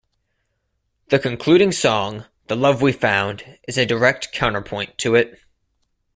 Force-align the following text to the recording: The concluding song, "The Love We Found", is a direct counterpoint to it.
The 1.09 1.19
concluding 1.19 1.71
song, 1.71 2.25
"The 2.47 2.55
Love 2.55 2.81
We 2.81 2.91
Found", 2.91 3.59
is 3.67 3.77
a 3.77 3.85
direct 3.85 4.31
counterpoint 4.31 4.97
to 4.97 5.13
it. 5.13 5.39